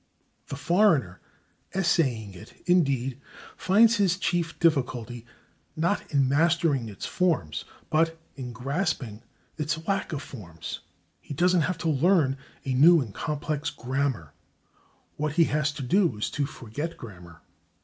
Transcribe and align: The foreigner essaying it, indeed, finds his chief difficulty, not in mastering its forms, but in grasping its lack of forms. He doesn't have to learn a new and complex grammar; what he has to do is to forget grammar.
The 0.47 0.55
foreigner 0.55 1.21
essaying 1.75 2.33
it, 2.33 2.59
indeed, 2.65 3.21
finds 3.55 3.97
his 3.97 4.17
chief 4.17 4.57
difficulty, 4.57 5.27
not 5.75 6.11
in 6.11 6.27
mastering 6.27 6.89
its 6.89 7.05
forms, 7.05 7.65
but 7.91 8.19
in 8.35 8.51
grasping 8.51 9.21
its 9.57 9.85
lack 9.87 10.11
of 10.11 10.23
forms. 10.23 10.79
He 11.19 11.35
doesn't 11.35 11.61
have 11.69 11.77
to 11.77 11.89
learn 11.89 12.37
a 12.65 12.73
new 12.73 12.99
and 12.99 13.13
complex 13.13 13.69
grammar; 13.69 14.33
what 15.17 15.33
he 15.33 15.43
has 15.43 15.71
to 15.73 15.83
do 15.83 16.17
is 16.17 16.31
to 16.31 16.47
forget 16.47 16.97
grammar. 16.97 17.43